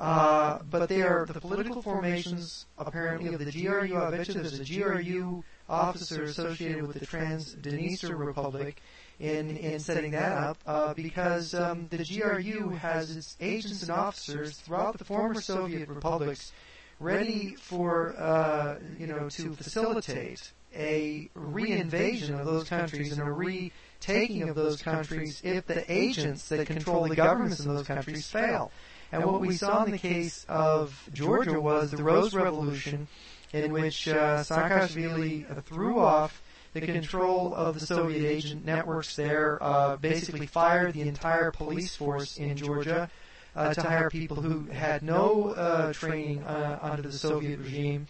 Uh, 0.00 0.60
but 0.70 0.88
they 0.88 1.02
are 1.02 1.26
the 1.26 1.40
political 1.40 1.82
formations 1.82 2.66
apparently 2.78 3.34
of 3.34 3.44
the 3.44 3.50
GRU. 3.50 3.96
I 3.96 4.10
bet 4.10 4.28
you 4.28 4.34
there's 4.34 4.60
a 4.60 4.64
GRU 4.64 5.42
officer 5.68 6.22
associated 6.22 6.86
with 6.86 7.00
the 7.00 7.06
Transnistria 7.06 8.16
Republic 8.16 8.80
in 9.18 9.56
in 9.56 9.80
setting 9.80 10.12
that 10.12 10.32
up 10.32 10.58
uh, 10.66 10.94
because 10.94 11.52
um, 11.52 11.88
the 11.90 12.04
GRU 12.04 12.70
has 12.70 13.16
its 13.16 13.36
agents 13.40 13.82
and 13.82 13.90
officers 13.90 14.56
throughout 14.58 14.96
the 14.98 15.04
former 15.04 15.40
Soviet 15.40 15.88
republics 15.88 16.52
ready 17.00 17.56
for 17.56 18.14
uh, 18.18 18.78
you 18.98 19.06
know 19.06 19.28
to 19.30 19.52
facilitate 19.54 20.52
a 20.74 21.30
reinvasion 21.36 22.38
of 22.38 22.46
those 22.46 22.68
countries 22.68 23.12
and 23.12 23.26
a 23.26 23.32
retaking 23.32 24.48
of 24.48 24.54
those 24.54 24.80
countries 24.80 25.40
if 25.42 25.66
the 25.66 25.90
agents 25.90 26.48
that 26.48 26.66
control 26.66 27.08
the 27.08 27.16
governments 27.16 27.60
in 27.60 27.74
those 27.74 27.86
countries 27.86 28.28
fail. 28.28 28.70
And 29.12 29.24
what 29.24 29.40
we 29.40 29.54
saw 29.54 29.84
in 29.84 29.90
the 29.90 29.98
case 29.98 30.44
of 30.48 31.08
Georgia 31.12 31.60
was 31.60 31.90
the 31.90 32.02
Rose 32.02 32.34
Revolution, 32.34 33.08
in 33.52 33.72
which 33.72 34.08
uh, 34.08 34.38
Saakashvili 34.38 35.62
threw 35.64 35.98
off 35.98 36.42
the 36.74 36.80
control 36.82 37.54
of 37.54 37.78
the 37.80 37.86
Soviet 37.86 38.26
agent 38.26 38.64
networks 38.64 39.16
there, 39.16 39.62
uh, 39.62 39.96
basically 39.96 40.46
fired 40.46 40.94
the 40.94 41.02
entire 41.02 41.50
police 41.50 41.96
force 41.96 42.36
in 42.36 42.56
Georgia 42.56 43.10
uh, 43.56 43.74
to 43.74 43.82
hire 43.82 44.10
people 44.10 44.40
who 44.40 44.66
had 44.70 45.02
no 45.02 45.50
uh, 45.50 45.92
training 45.92 46.44
uh, 46.44 46.78
under 46.82 47.02
the 47.02 47.12
Soviet 47.12 47.58
regime 47.58 48.06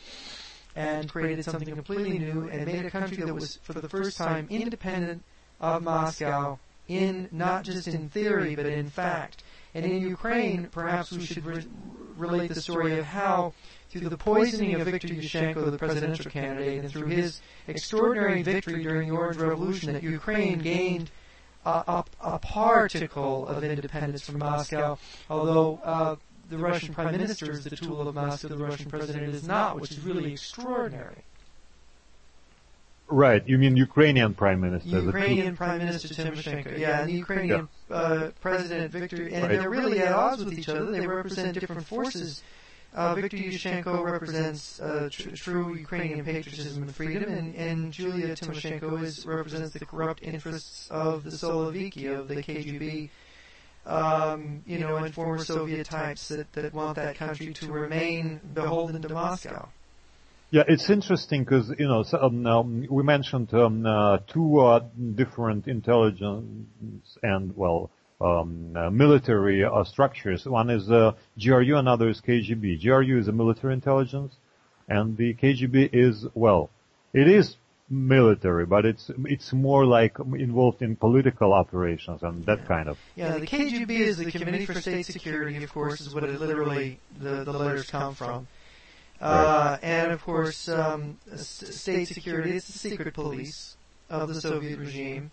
and 0.77 1.11
created 1.11 1.45
something 1.45 1.75
completely 1.75 2.19
new 2.19 2.49
and 2.49 2.67
made 2.67 2.85
a 2.85 2.91
country 2.91 3.17
that 3.19 3.35
was, 3.35 3.59
for 3.63 3.73
the 3.73 3.89
first 3.89 4.17
time, 4.17 4.47
independent 4.51 5.23
of 5.61 5.83
Moscow 5.83 6.59
in 6.87 7.29
not 7.33 7.65
just 7.65 7.87
in 7.87 8.09
theory 8.09 8.57
but 8.57 8.67
in 8.67 8.89
fact. 8.89 9.43
And 9.75 9.85
in 9.85 10.01
Ukraine, 10.01 10.69
perhaps 10.71 11.13
we 11.13 11.25
should 11.25 11.45
re- 11.45 11.67
relate 12.17 12.49
the 12.49 12.61
story 12.61 12.99
of 12.99 13.05
how, 13.05 13.53
through 13.91 14.09
the 14.09 14.17
poisoning 14.17 14.75
of 14.75 14.87
Viktor 14.87 15.09
Yushchenko, 15.09 15.71
the 15.71 15.79
presidential 15.79 16.31
candidate, 16.31 16.81
and 16.81 16.91
through 16.91 17.07
his 17.07 17.41
extraordinary 17.67 18.43
victory 18.43 18.83
during 18.83 19.09
the 19.09 19.15
Orange 19.15 19.37
Revolution, 19.37 19.93
that 19.93 20.03
Ukraine 20.03 20.59
gained 20.59 21.11
a, 21.65 21.71
a, 21.71 22.05
a 22.21 22.39
particle 22.39 23.47
of 23.47 23.63
independence 23.63 24.23
from 24.23 24.39
Moscow, 24.39 24.99
although 25.29 25.81
uh, 25.85 26.17
the 26.49 26.59
Russian 26.59 26.95
prime 26.95 27.13
minister 27.13 27.51
is 27.51 27.65
the 27.65 27.77
tool 27.77 28.09
of 28.09 28.15
Moscow, 28.15 28.49
the 28.49 28.57
Russian 28.57 28.91
president 28.91 29.35
is 29.35 29.47
not, 29.47 29.79
which 29.81 29.93
is 29.93 30.01
really 30.01 30.33
extraordinary. 30.33 31.25
Right. 33.09 33.47
You 33.49 33.57
mean 33.59 33.77
Ukrainian 33.77 34.35
Prime 34.35 34.61
Minister? 34.61 35.01
Ukrainian 35.01 35.57
Prime 35.57 35.79
Minister 35.79 36.09
Tymoshenko. 36.09 36.79
Yeah, 36.79 37.01
and 37.01 37.09
the 37.09 37.15
Ukrainian 37.15 37.69
yeah. 37.91 37.97
uh, 37.97 38.31
President 38.41 38.93
Viktor, 38.93 39.27
and 39.27 39.43
right. 39.43 39.59
they're 39.59 39.71
really 39.71 40.01
at 40.01 40.13
odds 40.13 40.45
with 40.45 40.59
each 40.59 40.69
other. 40.69 40.87
They 40.87 41.07
represent 41.07 41.59
different 41.59 41.87
forces. 41.87 42.43
Uh, 42.95 43.15
Viktor 43.15 43.37
Yushchenko 43.37 44.03
represents 44.03 44.81
uh, 44.81 45.09
tr- 45.13 45.31
true 45.31 45.75
Ukrainian 45.75 46.25
patriotism 46.25 46.83
and 46.83 46.95
freedom, 46.95 47.31
and, 47.31 47.55
and 47.55 47.93
Julia 47.93 48.35
Tymoshenko 48.35 49.03
is, 49.03 49.27
represents 49.27 49.73
the 49.73 49.85
corrupt 49.85 50.23
interests 50.23 50.89
of 50.91 51.23
the 51.23 51.31
Siloviki, 51.31 52.19
of 52.19 52.29
the 52.29 52.37
KGB. 52.37 53.11
um, 53.87 54.63
you 54.67 54.79
know, 54.79 54.97
and 54.97 55.15
former 55.15 55.45
Soviet 55.45 55.87
types 55.87 56.29
that, 56.29 56.53
that 56.53 56.75
want 56.75 56.97
that 56.97 57.17
country 57.17 57.53
to 57.55 57.73
remain 57.73 58.41
beholden 58.55 59.01
to 59.03 59.09
Moscow. 59.11 59.69
Yeah, 60.51 60.63
it's 60.67 60.89
interesting 60.89 61.45
because 61.45 61.71
you 61.79 61.87
know 61.87 62.03
so, 62.03 62.23
um, 62.23 62.47
um, 62.47 62.87
we 62.91 63.03
mentioned 63.03 63.53
um, 63.53 63.85
uh, 63.85 64.19
two 64.33 64.61
uh, 64.61 64.81
different 65.15 65.69
intelligence 65.69 66.67
and 67.23 67.55
well 67.55 67.91
um, 68.21 68.75
uh, 68.75 68.89
military 68.89 69.63
uh, 69.63 69.85
structures. 69.85 70.47
One 70.47 70.71
is 70.71 70.91
uh, 70.91 71.13
GRU, 71.39 71.77
another 71.77 72.09
is 72.09 72.23
KGB. 72.27 72.83
GRU 72.83 73.19
is 73.19 73.29
a 73.29 73.33
military 73.33 73.75
intelligence, 73.75 74.37
and 74.89 75.19
the 75.19 75.35
KGB 75.35 75.91
is 75.93 76.25
well, 76.35 76.71
it 77.13 77.29
is 77.29 77.57
military, 77.91 78.65
but 78.65 78.87
it's 78.87 79.11
it's 79.27 79.53
more 79.53 79.85
like 79.85 80.17
involved 80.19 80.81
in 80.81 80.97
political 80.97 81.53
operations 81.53 82.23
and 82.23 82.47
that 82.47 82.61
Yeah. 82.61 82.65
kind 82.67 82.89
of. 82.89 82.97
Yeah, 83.17 83.37
the 83.37 83.47
KGB 83.47 83.91
is 83.91 84.17
the 84.17 84.31
Committee 84.31 84.65
for 84.65 84.81
State 84.81 85.05
Security, 85.05 85.63
of 85.63 85.71
course, 85.73 86.01
is 86.01 86.15
what 86.15 86.25
it 86.25 86.41
literally 86.41 87.01
the, 87.19 87.45
the 87.45 87.53
letters 87.53 87.91
come 87.91 88.15
from. 88.15 88.49
Uh, 89.21 89.77
and 89.83 90.13
of 90.13 90.23
course, 90.23 90.69
um, 90.69 91.19
state 91.37 92.07
security 92.09 92.53
is 92.57 92.67
the 92.67 92.73
secret 92.73 93.15
police 93.15 93.77
of 94.11 94.29
the 94.29 94.41
Soviet 94.41 94.79
regime, 94.79 95.31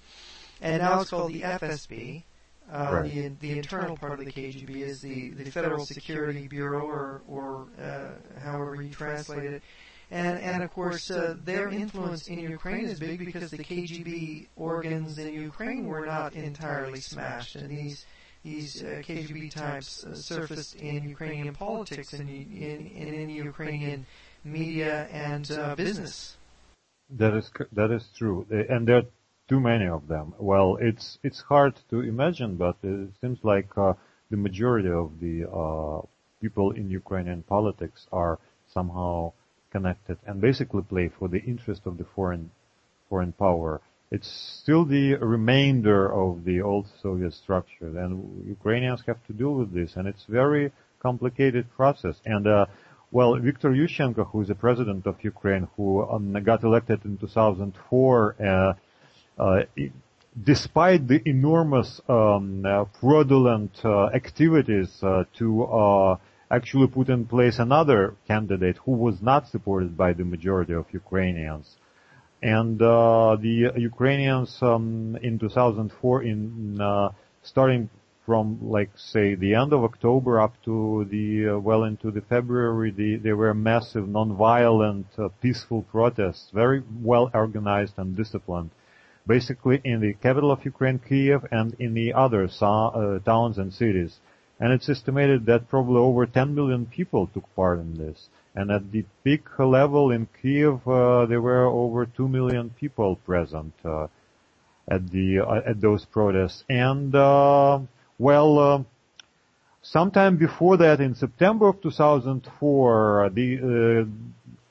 and 0.61 0.81
now 0.81 1.01
it's 1.01 1.09
called 1.11 1.31
the 1.33 1.41
FSB. 1.41 2.23
Uh, 2.71 2.89
Right. 2.91 3.13
the, 3.13 3.27
the 3.47 3.57
internal 3.59 3.95
part 3.95 4.13
of 4.19 4.25
the 4.25 4.31
KGB 4.31 4.77
is 4.77 4.99
the, 4.99 5.29
the 5.29 5.51
Federal 5.51 5.85
Security 5.85 6.47
Bureau, 6.47 6.81
or, 6.87 7.21
or 7.27 7.67
uh, 7.79 8.39
however 8.39 8.81
you 8.81 8.89
translate 8.89 9.43
it. 9.53 9.61
And, 10.09 10.39
and 10.39 10.63
of 10.63 10.71
course, 10.73 11.11
uh, 11.11 11.35
their 11.43 11.69
influence 11.69 12.27
in 12.27 12.39
Ukraine 12.39 12.85
is 12.85 12.99
big 12.99 13.19
because 13.23 13.51
the 13.51 13.59
KGB 13.63 14.47
organs 14.55 15.19
in 15.19 15.31
Ukraine 15.33 15.85
were 15.85 16.07
not 16.07 16.33
entirely 16.33 17.01
smashed, 17.01 17.55
and 17.55 17.69
these 17.69 18.03
these 18.45 18.83
uh, 18.83 19.01
KGB 19.07 19.51
types 19.51 20.03
uh, 20.03 20.13
surfaced 20.13 20.75
in 20.75 21.09
Ukrainian 21.15 21.53
politics 21.55 22.13
and 22.13 22.29
in, 22.29 22.79
in, 23.01 23.07
in 23.21 23.29
Ukrainian 23.29 24.05
media 24.43 24.93
and 25.11 25.45
uh, 25.51 25.75
business. 25.75 26.37
That 27.21 27.33
is 27.39 27.47
that 27.79 27.91
is 27.97 28.05
true, 28.19 28.37
Uh, 28.51 28.73
and 28.73 28.81
there 28.87 28.97
are 29.01 29.09
too 29.51 29.59
many 29.71 29.87
of 29.97 30.01
them. 30.13 30.27
Well, 30.51 30.69
it's 30.89 31.07
it's 31.27 31.41
hard 31.53 31.73
to 31.91 31.97
imagine, 32.13 32.51
but 32.65 32.75
it 32.83 33.11
seems 33.21 33.39
like 33.53 33.69
uh, 33.77 33.93
the 34.31 34.39
majority 34.47 34.91
of 35.03 35.09
the 35.25 35.35
uh, 35.61 35.99
people 36.41 36.67
in 36.79 36.85
Ukrainian 37.01 37.41
politics 37.55 38.01
are 38.23 38.35
somehow 38.75 39.33
connected 39.75 40.17
and 40.27 40.35
basically 40.49 40.83
play 40.93 41.07
for 41.17 41.27
the 41.33 41.41
interest 41.51 41.81
of 41.89 41.93
the 41.99 42.07
foreign 42.15 42.45
foreign 43.09 43.33
power. 43.45 43.71
It's 44.11 44.29
still 44.61 44.85
the 44.85 45.15
remainder 45.15 46.11
of 46.13 46.43
the 46.43 46.61
old 46.61 46.87
Soviet 47.01 47.33
structure, 47.33 47.97
and 47.97 48.47
Ukrainians 48.47 49.01
have 49.07 49.25
to 49.27 49.33
deal 49.33 49.55
with 49.55 49.73
this, 49.73 49.95
and 49.95 50.07
it's 50.07 50.25
very 50.25 50.71
complicated 50.99 51.65
process. 51.75 52.15
And 52.25 52.47
uh, 52.47 52.65
well, 53.11 53.35
Viktor 53.39 53.69
Yushchenko, 53.69 54.29
who 54.31 54.41
is 54.41 54.47
the 54.47 54.55
president 54.55 55.07
of 55.07 55.15
Ukraine, 55.23 55.67
who 55.75 56.07
um, 56.07 56.33
got 56.43 56.63
elected 56.63 57.03
in 57.05 57.17
2004, 57.17 58.35
uh, 58.39 58.73
uh, 59.41 59.61
despite 60.43 61.07
the 61.07 61.21
enormous 61.27 62.01
um, 62.07 62.65
uh, 62.65 62.85
fraudulent 62.99 63.71
uh, 63.83 64.07
activities 64.07 64.91
uh, 65.01 65.23
to 65.37 66.17
actually 66.51 66.87
put 66.87 67.09
in 67.09 67.25
place 67.25 67.57
another 67.57 68.15
candidate 68.27 68.77
who 68.85 68.91
was 68.91 69.21
not 69.21 69.47
supported 69.47 69.97
by 69.97 70.13
the 70.13 70.23
majority 70.23 70.73
of 70.73 70.85
Ukrainians. 70.91 71.77
And 72.41 72.81
uh, 72.81 73.37
the 73.41 73.71
Ukrainians 73.77 74.57
um, 74.61 75.17
in 75.21 75.39
2004, 75.39 76.23
in 76.23 76.79
uh, 76.79 77.09
starting 77.43 77.89
from 78.25 78.59
like 78.61 78.89
say 78.95 79.35
the 79.35 79.53
end 79.53 79.71
of 79.71 79.83
October 79.83 80.41
up 80.41 80.53
to 80.65 81.05
the 81.11 81.49
uh, 81.49 81.59
well 81.59 81.83
into 81.83 82.11
the 82.11 82.21
February, 82.21 82.91
the, 82.91 83.17
there 83.17 83.37
were 83.37 83.53
massive, 83.53 84.07
non-violent, 84.07 85.05
uh, 85.17 85.29
peaceful 85.41 85.83
protests, 85.83 86.49
very 86.53 86.83
well 87.01 87.29
organized 87.33 87.93
and 87.97 88.17
disciplined, 88.17 88.71
basically 89.27 89.79
in 89.83 90.01
the 90.01 90.13
capital 90.13 90.51
of 90.51 90.65
Ukraine, 90.65 90.99
Kiev, 90.99 91.45
and 91.51 91.75
in 91.79 91.93
the 91.93 92.13
other 92.13 92.49
uh, 92.61 93.19
towns 93.19 93.57
and 93.57 93.71
cities. 93.73 94.17
And 94.59 94.71
it's 94.71 94.89
estimated 94.89 95.45
that 95.45 95.69
probably 95.69 95.97
over 95.97 96.25
10 96.25 96.55
million 96.55 96.85
people 96.85 97.27
took 97.27 97.43
part 97.55 97.79
in 97.79 97.97
this. 97.97 98.29
And 98.55 98.71
at 98.71 98.89
the 98.89 99.03
peak 99.23 99.59
level 99.59 100.11
in 100.11 100.29
Kiev, 100.41 100.87
uh, 100.87 101.25
there 101.25 101.41
were 101.41 101.65
over 101.65 102.05
2 102.05 102.27
million 102.29 102.69
people 102.69 103.17
present 103.17 103.73
uh, 103.83 104.07
at 104.87 105.11
the 105.11 105.39
uh, 105.39 105.69
at 105.69 105.81
those 105.81 106.05
protests. 106.05 106.63
And 106.69 107.13
uh, 107.13 107.79
well, 108.17 108.59
uh, 108.59 108.83
sometime 109.81 110.37
before 110.37 110.77
that, 110.77 111.01
in 111.01 111.15
September 111.15 111.67
of 111.67 111.81
2004, 111.81 113.31
the 113.33 113.57
uh, 113.57 114.05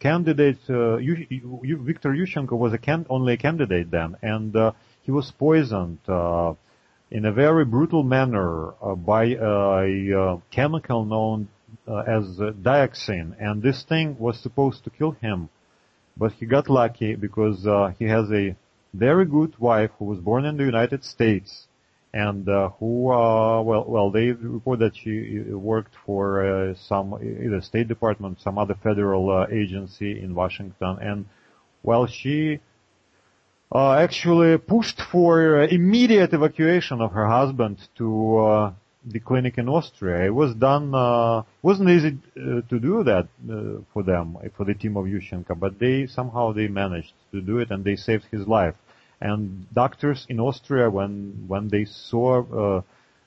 candidate 0.01 0.59
Viktor 0.67 2.15
Yushchenko 2.15 2.53
was 2.53 2.73
a 2.73 2.79
can- 2.79 3.07
only 3.11 3.35
a 3.35 3.37
candidate 3.37 3.91
then, 3.91 4.17
and 4.23 4.57
he 5.03 5.11
was 5.11 5.31
poisoned. 5.39 5.99
In 7.11 7.27
a 7.27 7.33
very 7.33 7.65
brutal 7.65 8.03
manner 8.03 8.73
by 8.97 9.37
a 9.41 10.39
chemical 10.51 11.05
known 11.05 11.49
uh, 11.89 11.99
as 11.99 12.41
uh, 12.41 12.53
dioxin, 12.53 13.35
and 13.39 13.63
this 13.63 13.85
thing 13.85 14.17
was 14.19 14.39
supposed 14.39 14.85
to 14.85 14.91
kill 14.91 15.13
him, 15.13 15.49
but 16.17 16.33
he 16.33 16.47
got 16.47 16.69
lucky 16.69 17.15
because 17.15 17.67
uh, 17.67 17.93
he 17.99 18.05
has 18.07 18.31
a 18.33 18.57
very 18.93 19.25
good 19.25 19.59
wife 19.59 19.91
who 19.99 20.05
was 20.05 20.19
born 20.19 20.45
in 20.45 20.57
the 20.57 20.65
United 20.65 21.05
States, 21.05 21.67
and 22.13 22.49
uh, 22.49 22.71
who 22.79 23.11
uh, 23.11 23.61
well 23.63 23.85
well 23.87 24.11
they 24.11 24.31
report 24.31 24.79
that 24.79 24.97
she 24.97 25.41
uh, 25.41 25.59
worked 25.59 25.95
for 26.07 26.45
uh, 26.45 26.75
some 26.89 27.15
either 27.23 27.61
State 27.61 27.89
Department, 27.89 28.41
some 28.41 28.59
other 28.59 28.77
federal 28.83 29.47
agency 29.51 30.23
in 30.23 30.35
Washington, 30.35 30.99
and 31.01 31.27
well 31.83 32.07
she 32.07 32.61
uh, 33.75 33.95
actually 33.95 34.57
pushed 34.59 35.01
for 35.11 35.65
immediate 35.65 36.33
evacuation 36.33 37.01
of 37.01 37.11
her 37.13 37.27
husband 37.27 37.79
to 37.99 38.39
uh, 38.39 38.73
the 39.07 39.21
clinic 39.21 39.59
in 39.59 39.69
Austria. 39.69 40.27
It 40.27 40.35
was 40.35 40.55
done. 40.55 40.95
Uh, 40.95 41.43
wasn't 41.63 41.91
easy 41.91 42.19
uh, 42.37 42.63
to 42.69 42.79
do 42.79 43.05
that 43.05 43.29
uh, 43.51 43.83
for 43.93 44.03
them, 44.03 44.37
for 44.57 44.65
the 44.65 44.75
team 44.75 44.97
of 44.97 45.05
Yushchenko, 45.05 45.59
but 45.59 45.79
they 45.79 46.07
somehow 46.07 46.53
they 46.53 46.69
managed 46.69 47.13
to 47.33 47.41
do 47.41 47.59
it 47.59 47.71
and 47.71 47.85
they 47.85 47.97
saved 47.97 48.25
his 48.31 48.47
life. 48.47 48.75
And 49.21 49.67
doctors 49.73 50.27
in 50.29 50.41
Austria, 50.41 50.91
when 50.91 51.45
when 51.47 51.69
they 51.69 51.85
saw 51.85 52.41
uh, 52.41 52.83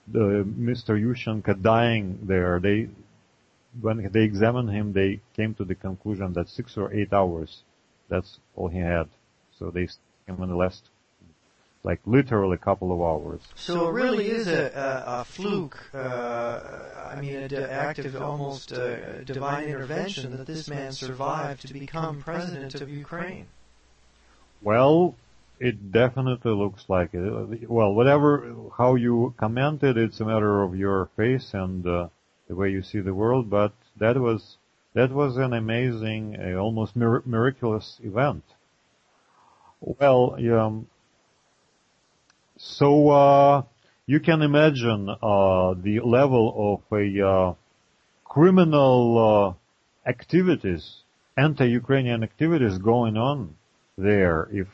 the 0.07 0.45
Mr. 0.45 0.99
Yushchenko 0.99 1.61
dying 1.61 2.19
there, 2.23 2.59
they 2.59 2.89
when 3.81 4.09
they 4.11 4.21
examined 4.21 4.69
him, 4.69 4.93
they 4.93 5.21
came 5.35 5.53
to 5.55 5.65
the 5.65 5.75
conclusion 5.75 6.33
that 6.33 6.49
six 6.49 6.77
or 6.77 6.93
eight 6.93 7.13
hours, 7.13 7.61
that's 8.09 8.39
all 8.55 8.69
he 8.69 8.79
had. 8.79 9.07
So 9.59 9.71
they 9.71 9.87
him 10.27 10.41
in 10.43 10.49
the 10.49 10.55
last, 10.55 10.83
like 11.83 11.99
literally 12.05 12.55
a 12.55 12.57
couple 12.57 12.91
of 12.91 13.01
hours. 13.01 13.41
So 13.55 13.89
it 13.89 13.93
really 13.93 14.27
is 14.27 14.47
a, 14.47 14.71
a, 14.75 15.21
a 15.21 15.25
fluke. 15.25 15.77
Uh, 15.93 16.59
I 17.05 17.21
mean, 17.21 17.35
an 17.35 17.53
act 17.53 17.99
of 17.99 18.15
almost 18.21 18.73
uh, 18.73 19.23
divine 19.23 19.65
intervention 19.65 20.37
that 20.37 20.47
this 20.47 20.67
man 20.67 20.91
survived 20.91 21.67
to 21.67 21.73
become 21.73 22.21
president 22.21 22.75
of 22.75 22.89
Ukraine. 22.89 23.47
Well, 24.61 25.15
it 25.59 25.91
definitely 25.91 26.51
looks 26.51 26.85
like 26.87 27.13
it. 27.13 27.69
Well, 27.69 27.93
whatever, 27.93 28.53
how 28.77 28.95
you 28.95 29.33
comment 29.37 29.83
it, 29.83 29.97
it's 29.97 30.19
a 30.19 30.25
matter 30.25 30.63
of 30.63 30.75
your 30.75 31.09
face 31.15 31.53
and 31.53 31.85
uh, 31.87 32.09
the 32.47 32.55
way 32.55 32.69
you 32.69 32.81
see 32.81 32.99
the 32.99 33.13
world, 33.13 33.49
but 33.49 33.73
that 33.97 34.17
was, 34.17 34.57
that 34.93 35.11
was 35.11 35.37
an 35.37 35.53
amazing, 35.53 36.37
uh, 36.39 36.57
almost 36.57 36.95
mir- 36.95 37.23
miraculous 37.25 37.99
event. 38.03 38.43
Well, 39.79 40.35
um, 40.59 40.87
so, 42.57 43.09
uh, 43.09 43.63
you 44.05 44.19
can 44.19 44.41
imagine, 44.41 45.09
uh, 45.09 45.73
the 45.73 45.99
level 46.03 46.81
of 46.91 46.97
a, 46.97 47.27
uh, 47.27 47.53
criminal, 48.23 49.55
uh, 50.05 50.09
activities, 50.09 50.97
anti-Ukrainian 51.37 52.23
activities 52.23 52.77
going 52.77 53.17
on 53.17 53.55
there 53.97 54.47
if, 54.51 54.67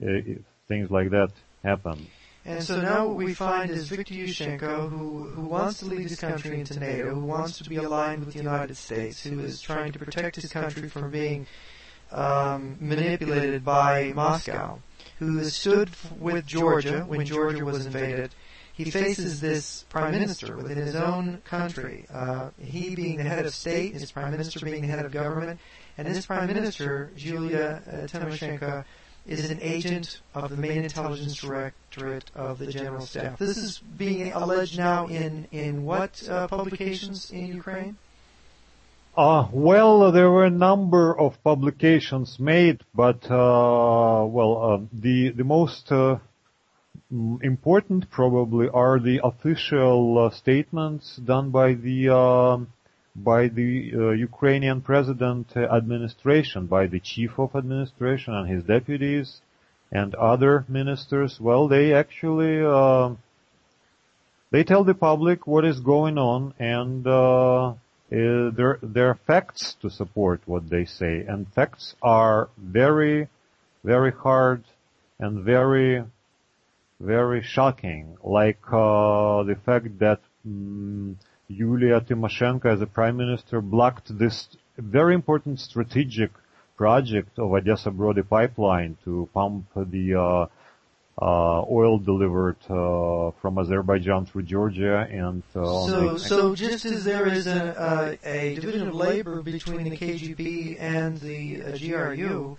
if 0.00 0.38
things 0.68 0.90
like 0.90 1.10
that 1.10 1.30
happen. 1.64 2.06
And 2.44 2.62
so 2.64 2.80
now 2.80 3.08
what 3.08 3.16
we 3.16 3.34
find 3.34 3.70
is 3.70 3.88
Viktor 3.88 4.14
Yushchenko, 4.14 4.88
who, 4.88 5.24
who 5.24 5.42
wants 5.42 5.80
to 5.80 5.86
lead 5.86 6.08
his 6.08 6.18
country 6.18 6.60
into 6.60 6.80
NATO, 6.80 7.14
who 7.14 7.26
wants 7.26 7.58
to 7.58 7.68
be 7.68 7.76
aligned 7.76 8.24
with 8.24 8.34
the 8.34 8.40
United 8.40 8.76
States, 8.76 9.22
who 9.22 9.40
is 9.40 9.60
trying 9.60 9.92
to 9.92 9.98
protect 9.98 10.36
his 10.36 10.50
country 10.50 10.88
from 10.88 11.10
being 11.10 11.46
um, 12.10 12.78
manipulated 12.80 13.64
by 13.64 14.12
Moscow, 14.14 14.78
who 15.18 15.42
stood 15.44 15.90
with 16.18 16.46
Georgia 16.46 17.04
when 17.06 17.24
Georgia 17.26 17.64
was 17.64 17.86
invaded. 17.86 18.34
He 18.72 18.90
faces 18.90 19.40
this 19.40 19.84
prime 19.88 20.12
minister 20.12 20.56
within 20.56 20.78
his 20.78 20.94
own 20.94 21.42
country, 21.44 22.06
uh, 22.12 22.50
he 22.60 22.94
being 22.94 23.16
the 23.16 23.24
head 23.24 23.44
of 23.44 23.52
state, 23.52 23.94
his 23.94 24.12
prime 24.12 24.30
minister 24.30 24.64
being 24.64 24.82
the 24.82 24.88
head 24.88 25.04
of 25.04 25.10
government, 25.10 25.58
and 25.96 26.06
this 26.06 26.26
prime 26.26 26.46
minister, 26.46 27.10
Julia 27.16 27.82
uh, 27.92 28.82
is 29.26 29.50
an 29.50 29.58
agent 29.60 30.20
of 30.32 30.50
the 30.50 30.56
main 30.56 30.84
intelligence 30.84 31.34
directorate 31.34 32.30
of 32.36 32.58
the 32.58 32.68
general 32.68 33.04
staff. 33.04 33.38
This 33.38 33.56
is 33.56 33.78
being 33.78 34.32
alleged 34.32 34.78
now 34.78 35.08
in 35.08 35.48
in 35.50 35.84
what 35.84 36.26
uh, 36.28 36.46
publications 36.46 37.32
in 37.32 37.48
Ukraine? 37.48 37.96
Uh, 39.18 39.48
well, 39.52 40.12
there 40.12 40.30
were 40.30 40.44
a 40.44 40.50
number 40.68 41.18
of 41.18 41.42
publications 41.42 42.38
made, 42.38 42.84
but 42.94 43.28
uh, 43.28 44.24
well, 44.24 44.62
uh, 44.62 44.78
the 44.92 45.30
the 45.30 45.42
most 45.42 45.90
uh, 45.90 46.16
important 47.42 48.08
probably 48.12 48.68
are 48.68 49.00
the 49.00 49.18
official 49.24 50.18
uh, 50.20 50.30
statements 50.30 51.16
done 51.16 51.50
by 51.50 51.74
the 51.74 52.08
um, 52.08 52.68
by 53.16 53.48
the 53.48 53.90
uh, 53.92 54.10
Ukrainian 54.10 54.82
president 54.82 55.50
administration, 55.56 56.68
by 56.68 56.86
the 56.86 57.00
chief 57.00 57.40
of 57.40 57.56
administration 57.56 58.34
and 58.34 58.48
his 58.48 58.62
deputies 58.62 59.40
and 59.90 60.14
other 60.14 60.64
ministers. 60.68 61.40
Well, 61.40 61.66
they 61.66 61.92
actually 61.92 62.54
they 64.52 64.62
tell 64.62 64.84
the 64.84 64.94
public 64.94 65.44
what 65.48 65.64
is 65.64 65.80
going 65.80 66.18
on, 66.18 66.54
and 66.60 67.04
uh, 68.10 68.50
there 68.82 69.08
are 69.08 69.18
facts 69.26 69.76
to 69.82 69.90
support 69.90 70.40
what 70.46 70.68
they 70.68 70.84
say, 70.84 71.24
and 71.26 71.52
facts 71.52 71.94
are 72.02 72.48
very, 72.56 73.28
very 73.84 74.12
hard 74.12 74.64
and 75.18 75.44
very, 75.44 76.04
very 77.00 77.42
shocking, 77.42 78.16
like 78.22 78.60
uh, 78.68 79.42
the 79.44 79.56
fact 79.64 79.98
that. 79.98 80.20
Mm, 80.46 81.16
Yulia 81.50 82.02
Tymoshenko 82.02 82.66
as 82.66 82.82
a 82.82 82.86
prime 82.86 83.16
minister 83.16 83.62
blocked 83.62 84.18
this 84.18 84.48
very 84.76 85.14
important 85.14 85.58
strategic 85.58 86.30
project 86.76 87.38
of 87.38 87.52
Odessa 87.52 87.90
Brody 87.90 88.22
pipeline 88.22 88.98
to 89.04 89.28
pump 89.32 89.64
the 89.74 90.14
uh, 90.14 90.46
uh, 91.20 91.64
oil 91.68 91.98
delivered 91.98 92.56
uh, 92.70 93.32
from 93.40 93.58
Azerbaijan 93.58 94.26
through 94.26 94.42
Georgia 94.42 95.06
and 95.10 95.42
uh, 95.54 95.64
so 95.86 96.16
so 96.16 96.54
just 96.54 96.84
as 96.84 97.04
there 97.04 97.26
is 97.26 97.46
a, 97.46 98.18
a, 98.24 98.28
a, 98.28 98.54
division 98.54 98.88
of 98.88 98.94
labor 98.94 99.42
between 99.42 99.84
the 99.84 99.96
KGB 99.96 100.80
and 100.80 101.18
the 101.18 101.62
uh, 101.62 101.76
GRU, 101.76 102.56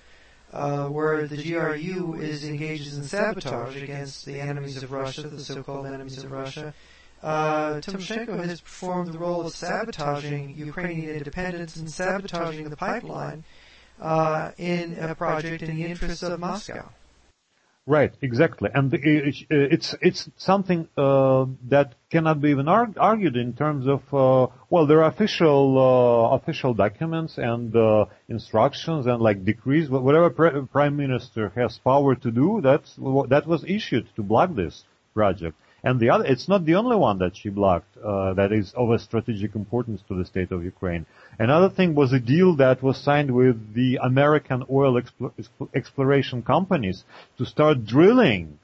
uh, 0.51 0.87
where 0.87 1.27
the 1.27 1.37
GRU 1.37 2.15
is 2.15 2.43
engaged 2.43 2.93
in 2.93 3.03
sabotage 3.03 3.81
against 3.81 4.25
the 4.25 4.39
enemies 4.39 4.83
of 4.83 4.91
Russia, 4.91 5.23
the 5.23 5.39
so-called 5.39 5.85
enemies 5.85 6.23
of 6.23 6.31
Russia 6.31 6.73
uh, 7.21 7.73
Tymoshenko 7.81 8.45
has 8.45 8.61
performed 8.61 9.11
the 9.11 9.17
role 9.17 9.45
of 9.45 9.53
sabotaging 9.53 10.55
Ukrainian 10.55 11.15
independence 11.15 11.75
and 11.75 11.89
sabotaging 11.91 12.69
the 12.69 12.77
pipeline 12.77 13.43
uh, 13.99 14.51
in 14.57 14.97
a 14.99 15.15
project 15.15 15.61
in 15.63 15.75
the 15.75 15.85
interests 15.85 16.23
of 16.23 16.39
Moscow. 16.39 16.89
Right, 17.89 18.13
exactly, 18.21 18.69
and 18.71 18.93
it's 18.93 19.95
it's 19.99 20.29
something 20.37 20.87
uh, 20.95 21.47
that 21.69 21.95
cannot 22.11 22.39
be 22.39 22.51
even 22.51 22.67
arg- 22.67 22.99
argued 22.99 23.35
in 23.35 23.53
terms 23.53 23.87
of 23.87 24.01
uh, 24.13 24.45
well, 24.69 24.85
there 24.85 25.01
are 25.03 25.09
official 25.09 25.63
uh, 25.79 26.35
official 26.35 26.75
documents 26.75 27.39
and 27.39 27.75
uh, 27.75 28.05
instructions 28.27 29.07
and 29.07 29.19
like 29.23 29.43
decrees, 29.43 29.89
whatever 29.89 30.29
pre- 30.29 30.61
prime 30.71 30.97
minister 30.97 31.49
has 31.55 31.79
power 31.79 32.13
to 32.13 32.29
do. 32.29 32.61
That's 32.61 32.95
that 33.29 33.47
was 33.47 33.63
issued 33.63 34.05
to 34.17 34.21
block 34.21 34.53
this 34.53 34.83
project. 35.15 35.55
And 35.83 35.99
the 35.99 36.09
other, 36.09 36.25
it's 36.25 36.49
not 36.49 36.65
the 36.65 36.75
only 36.75 36.97
one 36.97 37.19
that 37.19 37.37
she 37.37 37.49
blocked 37.49 37.95
uh, 37.97 38.33
that 38.33 38.51
is 38.51 38.73
of 38.75 38.91
a 38.91 38.99
strategic 38.99 39.55
importance 39.55 40.01
to 40.07 40.15
the 40.17 40.25
state 40.25 40.51
of 40.51 40.63
Ukraine. 40.63 41.05
Another 41.37 41.69
thing 41.69 41.95
was 41.95 42.11
a 42.11 42.19
deal 42.19 42.55
that 42.57 42.83
was 42.83 42.97
signed 42.97 43.31
with 43.31 43.73
the 43.73 43.99
American 44.03 44.65
oil 44.69 45.01
exploration 45.73 46.43
companies 46.43 47.03
to 47.37 47.45
start 47.45 47.85
drilling 47.85 48.59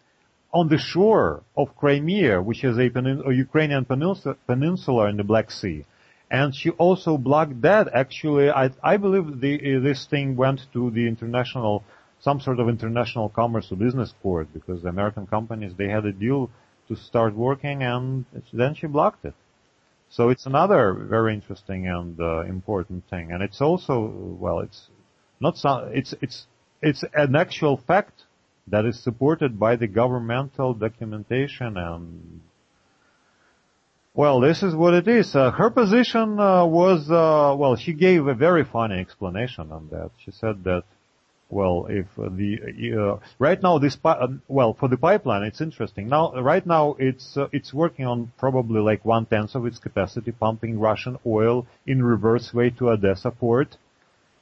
on 0.54 0.68
the 0.70 0.78
shore 0.78 1.44
of 1.56 1.76
Crimea, 1.78 2.42
which 2.42 2.64
is 2.64 2.78
a, 2.78 2.90
a 3.30 3.34
Ukrainian 3.34 3.86
peninsula, 3.86 4.36
peninsula 4.48 5.10
in 5.10 5.18
the 5.18 5.24
Black 5.24 5.52
Sea. 5.52 5.86
And 6.32 6.56
she 6.56 6.70
also 6.72 7.18
blocked 7.18 7.62
that. 7.62 7.88
Actually, 7.94 8.50
I, 8.50 8.72
I 8.84 8.98
believe 8.98 9.40
the, 9.40 9.80
this 9.80 10.06
thing 10.06 10.36
went 10.36 10.62
to 10.74 10.92
the 10.92 11.08
international, 11.08 11.84
some 12.20 12.42
sort 12.42 12.60
of 12.60 12.68
international 12.68 13.30
commerce 13.30 13.72
or 13.72 13.78
business 13.78 14.14
court 14.22 14.48
because 14.54 14.82
the 14.82 14.90
American 14.90 15.28
companies, 15.28 15.74
they 15.78 15.88
had 15.88 16.06
a 16.06 16.12
deal 16.12 16.50
to 16.88 16.96
start 16.96 17.36
working 17.36 17.84
and 17.84 18.26
then 18.54 18.76
she 18.76 18.88
blocked 18.88 19.26
it. 19.26 19.34
So 20.10 20.30
it's 20.30 20.46
another 20.46 20.94
very 20.94 21.34
interesting 21.34 21.88
and 21.88 22.20
uh, 22.20 22.42
important 22.42 23.10
thing. 23.10 23.32
And 23.32 23.42
it's 23.42 23.60
also, 23.62 24.38
well, 24.40 24.60
it's 24.60 24.90
not 25.40 25.58
so, 25.58 25.90
it's, 25.92 26.14
it's, 26.22 26.46
it's 26.82 27.04
an 27.14 27.36
actual 27.36 27.78
fact 27.78 28.24
that 28.68 28.86
is 28.86 29.04
supported 29.04 29.60
by 29.60 29.76
the 29.76 29.88
governmental 29.88 30.74
documentation 30.74 31.78
and 31.78 32.42
well, 34.16 34.40
this 34.40 34.64
is 34.64 34.74
what 34.74 34.94
it 34.94 35.10
is. 35.10 35.36
Uh, 35.36 35.52
her 35.52 35.70
position 35.70 36.40
uh, 36.40 36.66
was, 36.66 37.12
uh, 37.12 37.54
well, 37.58 37.76
she 37.76 37.92
gave 37.92 38.28
a 38.28 38.34
very 38.34 38.64
funny 38.64 38.98
explanation 38.98 39.74
on 39.74 39.90
that. 39.92 40.12
She 40.24 40.32
said 40.32 40.64
that 40.64 40.84
well, 41.50 41.86
if 41.90 42.08
the 42.18 42.98
uh, 43.00 43.26
right 43.38 43.62
now 43.62 43.78
this 43.78 43.98
uh, 44.04 44.28
well 44.48 44.74
for 44.74 44.90
the 44.90 44.98
pipeline 44.98 45.44
it's 45.44 45.62
interesting. 45.62 46.10
Now 46.10 46.34
right 46.42 46.66
now 46.66 46.96
it's 46.98 47.38
uh, 47.38 47.48
it's 47.52 47.74
working 47.74 48.06
on 48.06 48.32
probably 48.38 48.82
like 48.82 49.06
one 49.06 49.26
tenth 49.26 49.56
of 49.56 49.66
its 49.66 49.78
capacity, 49.78 50.32
pumping 50.32 50.80
Russian 50.80 51.18
oil 51.26 51.68
in 51.86 52.04
reverse 52.04 52.54
way 52.54 52.72
to 52.72 52.90
Odessa 52.90 53.32
port. 53.32 53.78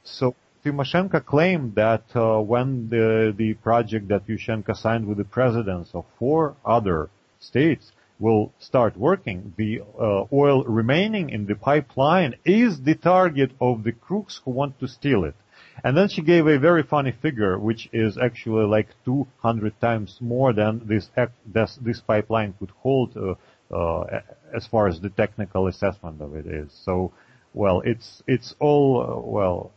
So 0.02 0.34
Tymoshenko 0.64 1.24
claimed 1.26 1.74
that 1.74 2.04
uh, 2.14 2.40
when 2.40 2.88
the 2.88 3.34
the 3.36 3.52
project 3.54 4.08
that 4.08 4.26
Yushchenko 4.26 4.74
signed 4.74 5.06
with 5.06 5.18
the 5.18 5.24
presidents 5.24 5.90
of 5.94 6.06
four 6.18 6.56
other 6.64 7.10
states 7.38 7.92
will 8.18 8.50
start 8.58 8.96
working, 8.96 9.52
the 9.58 9.82
uh, 10.00 10.24
oil 10.32 10.64
remaining 10.64 11.28
in 11.28 11.44
the 11.46 11.54
pipeline 11.54 12.34
is 12.46 12.80
the 12.80 12.94
target 12.94 13.50
of 13.60 13.84
the 13.84 13.92
crooks 13.92 14.40
who 14.44 14.52
want 14.52 14.78
to 14.80 14.88
steal 14.88 15.24
it. 15.24 15.34
And 15.82 15.96
then 15.96 16.08
she 16.08 16.22
gave 16.22 16.46
a 16.46 16.58
very 16.58 16.82
funny 16.82 17.12
figure, 17.12 17.58
which 17.58 17.88
is 17.92 18.16
actually 18.16 18.66
like 18.66 18.88
200 19.04 19.80
times 19.80 20.18
more 20.20 20.52
than 20.52 20.86
this 20.86 21.08
this, 21.46 21.78
this 21.80 22.00
pipeline 22.00 22.54
could 22.58 22.70
hold 22.82 23.16
uh, 23.16 23.34
uh, 23.74 24.20
as 24.54 24.66
far 24.66 24.86
as 24.86 25.00
the 25.00 25.10
technical 25.10 25.66
assessment 25.66 26.20
of 26.20 26.36
it 26.36 26.46
is. 26.46 26.70
So, 26.84 27.12
well, 27.54 27.80
it's 27.84 28.22
it's 28.26 28.54
all 28.60 29.02
uh, 29.02 29.28
well, 29.28 29.72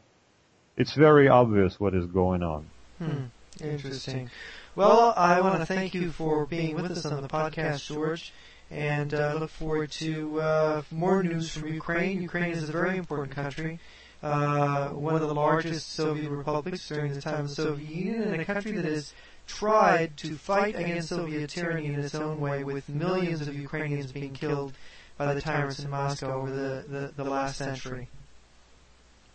it's 0.75 0.95
very 0.95 1.27
obvious 1.27 1.79
what 1.79 1.95
is 1.95 2.05
going 2.05 2.43
on. 2.43 2.69
Hmm. 2.99 3.25
Interesting. 3.59 4.29
Well, 4.75 5.13
I 5.17 5.41
want 5.41 5.59
to 5.59 5.65
thank 5.65 5.95
you 5.95 6.11
for 6.11 6.45
being 6.45 6.75
with 6.75 6.91
us 6.91 7.05
on 7.07 7.23
the 7.23 7.27
podcast, 7.27 7.87
George, 7.87 8.31
and 8.69 9.11
uh, 9.11 9.35
look 9.39 9.49
forward 9.49 9.91
to 9.93 10.39
uh, 10.39 10.81
more 10.91 11.23
news 11.23 11.49
from 11.49 11.73
Ukraine. 11.73 12.21
Ukraine 12.21 12.51
is 12.51 12.69
a 12.69 12.71
very 12.71 12.97
important 12.97 13.33
country 13.33 13.79
uh, 14.23 14.89
one 14.89 15.15
of 15.15 15.21
the 15.21 15.33
largest 15.33 15.93
Soviet 15.93 16.29
republics 16.29 16.87
during 16.87 17.13
the 17.13 17.21
time 17.21 17.41
of 17.41 17.49
the 17.49 17.55
Soviet 17.55 17.89
Union, 17.89 18.23
and 18.33 18.41
a 18.41 18.45
country 18.45 18.71
that 18.71 18.85
has 18.85 19.13
tried 19.47 20.17
to 20.17 20.35
fight 20.35 20.75
against 20.75 21.09
Soviet 21.09 21.49
tyranny 21.49 21.85
in 21.85 21.99
its 21.99 22.15
own 22.15 22.39
way, 22.39 22.63
with 22.63 22.89
millions 22.89 23.47
of 23.47 23.55
Ukrainians 23.55 24.11
being 24.11 24.33
killed 24.33 24.73
by 25.17 25.33
the 25.33 25.41
tyrants 25.41 25.79
in 25.79 25.89
Moscow 25.89 26.41
over 26.41 26.51
the, 26.51 26.85
the, 26.87 27.23
the 27.23 27.29
last 27.29 27.57
century. 27.57 28.09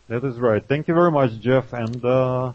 That 0.08 0.24
is 0.24 0.38
right. 0.38 0.64
Thank 0.66 0.88
you 0.88 0.94
very 0.94 1.10
much, 1.10 1.38
Jeff, 1.40 1.72
and 1.72 2.04
uh, 2.04 2.52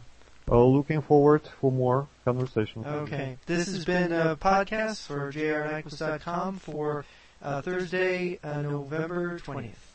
uh, 0.49 0.63
looking 0.63 1.01
forward 1.01 1.41
for 1.59 1.71
more 1.71 2.07
conversation. 2.23 2.85
Okay. 2.85 3.37
This 3.45 3.67
has 3.67 3.85
been 3.85 4.11
a 4.11 4.35
podcast 4.35 5.07
for 5.07 5.31
jrnyquist.com 5.31 6.59
for 6.59 7.05
uh, 7.41 7.61
Thursday, 7.61 8.39
uh, 8.43 8.61
November 8.61 9.39
20th. 9.39 9.86